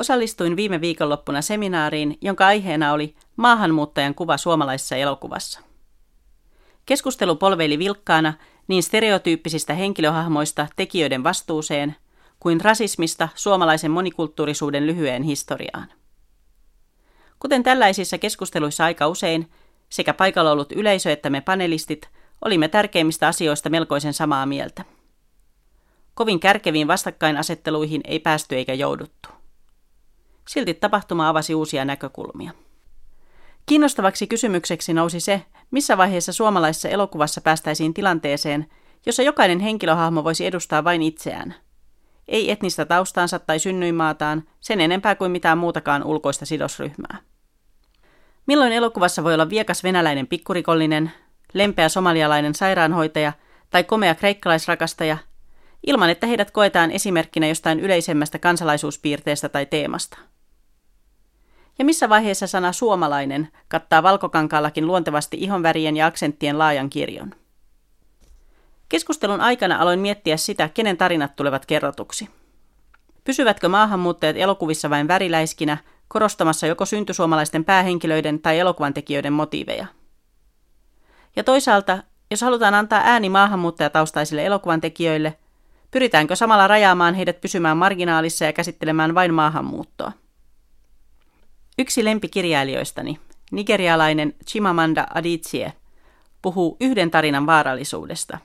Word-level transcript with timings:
Osallistuin 0.00 0.56
viime 0.56 0.80
viikonloppuna 0.80 1.42
seminaariin, 1.42 2.18
jonka 2.20 2.46
aiheena 2.46 2.92
oli 2.92 3.14
maahanmuuttajan 3.36 4.14
kuva 4.14 4.36
suomalaisessa 4.36 4.96
elokuvassa. 4.96 5.60
Keskustelu 6.86 7.36
polveili 7.36 7.78
vilkkaana 7.78 8.34
niin 8.68 8.82
stereotyyppisistä 8.82 9.74
henkilöhahmoista 9.74 10.66
tekijöiden 10.76 11.24
vastuuseen 11.24 11.96
kuin 12.40 12.60
rasismista 12.60 13.28
suomalaisen 13.34 13.90
monikulttuurisuuden 13.90 14.86
lyhyen 14.86 15.22
historiaan. 15.22 15.88
Kuten 17.38 17.62
tällaisissa 17.62 18.18
keskusteluissa 18.18 18.84
aika 18.84 19.08
usein, 19.08 19.50
sekä 19.88 20.14
paikalla 20.14 20.52
ollut 20.52 20.72
yleisö 20.72 21.12
että 21.12 21.30
me 21.30 21.40
panelistit 21.40 22.08
olimme 22.44 22.68
tärkeimmistä 22.68 23.28
asioista 23.28 23.70
melkoisen 23.70 24.14
samaa 24.14 24.46
mieltä. 24.46 24.84
Kovin 26.14 26.40
kärkeviin 26.40 26.88
vastakkainasetteluihin 26.88 28.00
ei 28.04 28.18
päästy 28.18 28.56
eikä 28.56 28.74
jouduttu. 28.74 29.39
Silti 30.50 30.74
tapahtuma 30.74 31.28
avasi 31.28 31.54
uusia 31.54 31.84
näkökulmia. 31.84 32.50
Kiinnostavaksi 33.66 34.26
kysymykseksi 34.26 34.94
nousi 34.94 35.20
se, 35.20 35.42
missä 35.70 35.96
vaiheessa 35.96 36.32
suomalaisessa 36.32 36.88
elokuvassa 36.88 37.40
päästäisiin 37.40 37.94
tilanteeseen, 37.94 38.66
jossa 39.06 39.22
jokainen 39.22 39.60
henkilöhahmo 39.60 40.24
voisi 40.24 40.46
edustaa 40.46 40.84
vain 40.84 41.02
itseään. 41.02 41.54
Ei 42.28 42.50
etnistä 42.50 42.84
taustaansa 42.84 43.38
tai 43.38 43.58
synnyinmaataan, 43.58 44.42
sen 44.60 44.80
enempää 44.80 45.14
kuin 45.14 45.30
mitään 45.30 45.58
muutakaan 45.58 46.04
ulkoista 46.04 46.46
sidosryhmää. 46.46 47.18
Milloin 48.46 48.72
elokuvassa 48.72 49.24
voi 49.24 49.34
olla 49.34 49.50
viekas 49.50 49.84
venäläinen 49.84 50.26
pikkurikollinen, 50.26 51.12
lempeä 51.52 51.88
somalialainen 51.88 52.54
sairaanhoitaja 52.54 53.32
tai 53.70 53.84
komea 53.84 54.14
kreikkalaisrakastaja, 54.14 55.18
ilman 55.86 56.10
että 56.10 56.26
heidät 56.26 56.50
koetaan 56.50 56.90
esimerkkinä 56.90 57.46
jostain 57.46 57.80
yleisemmästä 57.80 58.38
kansalaisuuspiirteestä 58.38 59.48
tai 59.48 59.66
teemasta– 59.66 60.18
ja 61.80 61.84
missä 61.84 62.08
vaiheessa 62.08 62.46
sana 62.46 62.72
suomalainen 62.72 63.48
kattaa 63.68 64.02
valkokankaallakin 64.02 64.86
luontevasti 64.86 65.36
ihonvärien 65.40 65.96
ja 65.96 66.06
aksenttien 66.06 66.58
laajan 66.58 66.90
kirjon. 66.90 67.34
Keskustelun 68.88 69.40
aikana 69.40 69.76
aloin 69.76 70.00
miettiä 70.00 70.36
sitä, 70.36 70.68
kenen 70.68 70.96
tarinat 70.96 71.36
tulevat 71.36 71.66
kerrotuksi. 71.66 72.28
Pysyvätkö 73.24 73.68
maahanmuuttajat 73.68 74.36
elokuvissa 74.36 74.90
vain 74.90 75.08
väriläiskinä, 75.08 75.78
korostamassa 76.08 76.66
joko 76.66 76.86
syntysuomalaisten 76.86 77.64
päähenkilöiden 77.64 78.40
tai 78.40 78.58
elokuvantekijöiden 78.58 79.32
motiiveja? 79.32 79.86
Ja 81.36 81.44
toisaalta, 81.44 81.98
jos 82.30 82.40
halutaan 82.40 82.74
antaa 82.74 83.00
ääni 83.04 83.28
maahanmuuttajataustaisille 83.28 84.46
elokuvantekijöille, 84.46 85.38
pyritäänkö 85.90 86.36
samalla 86.36 86.66
rajaamaan 86.68 87.14
heidät 87.14 87.40
pysymään 87.40 87.76
marginaalissa 87.76 88.44
ja 88.44 88.52
käsittelemään 88.52 89.14
vain 89.14 89.34
maahanmuuttoa? 89.34 90.12
Yksi 91.80 92.04
lempikirjailijoistani, 92.04 93.18
nigerialainen 93.52 94.34
Chimamanda 94.46 95.06
Adichie, 95.14 95.72
puhuu 96.42 96.76
yhden 96.80 97.10
tarinan 97.10 97.46
vaarallisuudesta. 97.46 98.38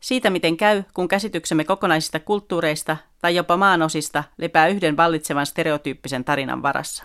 Siitä, 0.00 0.30
miten 0.30 0.56
käy, 0.56 0.82
kun 0.94 1.08
käsityksemme 1.08 1.64
kokonaisista 1.64 2.20
kulttuureista 2.20 2.96
tai 3.22 3.34
jopa 3.36 3.56
maanosista 3.56 4.24
lepää 4.38 4.68
yhden 4.68 4.96
vallitsevan 4.96 5.46
stereotyyppisen 5.46 6.24
tarinan 6.24 6.62
varassa. 6.62 7.04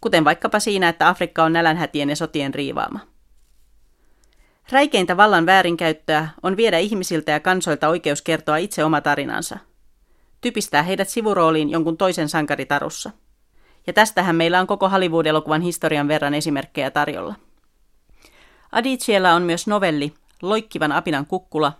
Kuten 0.00 0.24
vaikkapa 0.24 0.60
siinä, 0.60 0.88
että 0.88 1.08
Afrikka 1.08 1.44
on 1.44 1.52
nälänhätien 1.52 2.08
ja 2.08 2.16
sotien 2.16 2.54
riivaama. 2.54 3.00
Räikeintä 4.72 5.16
vallan 5.16 5.46
väärinkäyttöä 5.46 6.28
on 6.42 6.56
viedä 6.56 6.78
ihmisiltä 6.78 7.32
ja 7.32 7.40
kansoilta 7.40 7.88
oikeus 7.88 8.22
kertoa 8.22 8.56
itse 8.56 8.84
oma 8.84 9.00
tarinansa. 9.00 9.58
Typistää 10.40 10.82
heidät 10.82 11.08
sivurooliin 11.08 11.70
jonkun 11.70 11.96
toisen 11.96 12.28
sankaritarussa– 12.28 13.10
ja 13.86 13.92
tästähän 13.92 14.36
meillä 14.36 14.60
on 14.60 14.66
koko 14.66 14.88
Hollywood-elokuvan 14.88 15.62
historian 15.62 16.08
verran 16.08 16.34
esimerkkejä 16.34 16.90
tarjolla. 16.90 17.34
Adiciella 18.72 19.32
on 19.32 19.42
myös 19.42 19.66
novelli 19.66 20.14
Loikkivan 20.42 20.92
apinan 20.92 21.26
kukkula, 21.26 21.72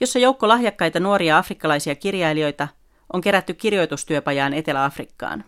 jossa 0.00 0.18
joukko 0.18 0.48
lahjakkaita 0.48 1.00
nuoria 1.00 1.38
afrikkalaisia 1.38 1.94
kirjailijoita 1.94 2.68
on 3.12 3.20
kerätty 3.20 3.54
kirjoitustyöpajaan 3.54 4.54
Etelä-Afrikkaan. 4.54 5.44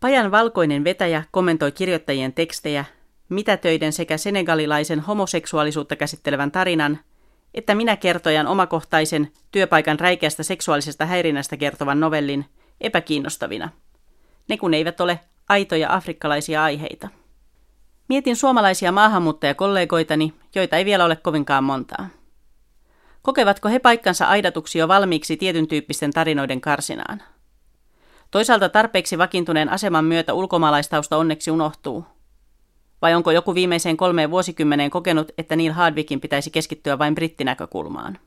Pajan 0.00 0.30
valkoinen 0.30 0.84
vetäjä 0.84 1.24
kommentoi 1.30 1.72
kirjoittajien 1.72 2.32
tekstejä, 2.32 2.84
mitätöiden 3.28 3.92
sekä 3.92 4.16
senegalilaisen 4.16 5.00
homoseksuaalisuutta 5.00 5.96
käsittelevän 5.96 6.50
tarinan, 6.50 6.98
että 7.54 7.74
minä 7.74 7.96
kertojan 7.96 8.46
omakohtaisen 8.46 9.32
työpaikan 9.50 10.00
räikeästä 10.00 10.42
seksuaalisesta 10.42 11.06
häirinnästä 11.06 11.56
kertovan 11.56 12.00
novellin 12.00 12.44
epäkiinnostavina– 12.80 13.68
ne 14.48 14.56
kun 14.56 14.74
eivät 14.74 15.00
ole 15.00 15.20
aitoja 15.48 15.94
afrikkalaisia 15.94 16.64
aiheita. 16.64 17.08
Mietin 18.08 18.36
suomalaisia 18.36 18.92
maahanmuuttajakollegoitani, 18.92 20.34
joita 20.54 20.76
ei 20.76 20.84
vielä 20.84 21.04
ole 21.04 21.16
kovinkaan 21.16 21.64
montaa. 21.64 22.08
Kokevatko 23.22 23.68
he 23.68 23.78
paikkansa 23.78 24.26
aidatuksi 24.26 24.78
jo 24.78 24.88
valmiiksi 24.88 25.36
tietyn 25.36 25.68
tyyppisten 25.68 26.10
tarinoiden 26.10 26.60
karsinaan? 26.60 27.22
Toisaalta 28.30 28.68
tarpeeksi 28.68 29.18
vakiintuneen 29.18 29.68
aseman 29.68 30.04
myötä 30.04 30.34
ulkomaalaistausta 30.34 31.16
onneksi 31.16 31.50
unohtuu. 31.50 32.04
Vai 33.02 33.14
onko 33.14 33.30
joku 33.30 33.54
viimeiseen 33.54 33.96
kolmeen 33.96 34.30
vuosikymmeneen 34.30 34.90
kokenut, 34.90 35.32
että 35.38 35.56
Neil 35.56 35.72
Hardwickin 35.72 36.20
pitäisi 36.20 36.50
keskittyä 36.50 36.98
vain 36.98 37.14
brittinäkökulmaan? 37.14 38.18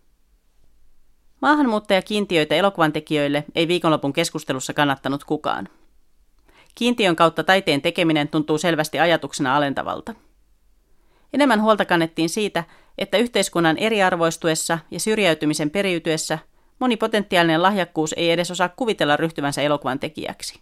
Maahanmuuttajakiintiöitä 1.41 2.55
elokuvan 2.55 2.93
tekijöille 2.93 3.45
ei 3.55 3.67
viikonlopun 3.67 4.13
keskustelussa 4.13 4.73
kannattanut 4.73 5.23
kukaan. 5.23 5.69
Kiintiön 6.75 7.15
kautta 7.15 7.43
taiteen 7.43 7.81
tekeminen 7.81 8.27
tuntuu 8.27 8.57
selvästi 8.57 8.99
ajatuksena 8.99 9.55
alentavalta. 9.55 10.15
Enemmän 11.33 11.61
huolta 11.61 11.85
kannettiin 11.85 12.29
siitä, 12.29 12.63
että 12.97 13.17
yhteiskunnan 13.17 13.77
eriarvoistuessa 13.77 14.79
ja 14.91 14.99
syrjäytymisen 14.99 15.69
periytyessä 15.69 16.39
moni 16.79 16.97
potentiaalinen 16.97 17.61
lahjakkuus 17.61 18.13
ei 18.17 18.31
edes 18.31 18.51
osaa 18.51 18.69
kuvitella 18.69 19.17
ryhtyvänsä 19.17 19.61
elokuvan 19.61 19.99
tekijäksi. 19.99 20.59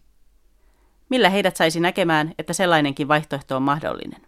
Millä 1.10 1.30
heidät 1.30 1.56
saisi 1.56 1.80
näkemään, 1.80 2.34
että 2.40 2.54
sellainenkin 2.54 3.08
vaihtoehto 3.08 3.56
on 3.56 3.64
mahdollinen? 3.64 4.22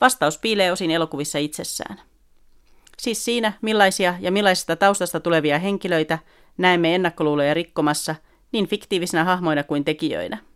Vastaus 0.00 0.38
piilee 0.38 0.72
osin 0.72 0.90
elokuvissa 0.90 1.38
itsessään. 1.38 2.00
Siis 2.98 3.24
siinä, 3.24 3.52
millaisia 3.62 4.14
ja 4.20 4.32
millaisesta 4.32 4.76
taustasta 4.76 5.20
tulevia 5.20 5.58
henkilöitä 5.58 6.18
näemme 6.58 6.94
ennakkoluuloja 6.94 7.54
rikkomassa 7.54 8.14
niin 8.52 8.68
fiktiivisina 8.68 9.24
hahmoina 9.24 9.62
kuin 9.62 9.84
tekijöinä. 9.84 10.47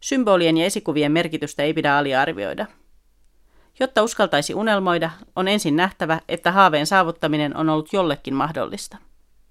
Symbolien 0.00 0.56
ja 0.56 0.66
esikuvien 0.66 1.12
merkitystä 1.12 1.62
ei 1.62 1.74
pidä 1.74 1.96
aliarvioida. 1.96 2.66
Jotta 3.80 4.02
uskaltaisi 4.02 4.54
unelmoida, 4.54 5.10
on 5.36 5.48
ensin 5.48 5.76
nähtävä, 5.76 6.20
että 6.28 6.52
haaveen 6.52 6.86
saavuttaminen 6.86 7.56
on 7.56 7.68
ollut 7.68 7.92
jollekin 7.92 8.34
mahdollista. 8.34 8.96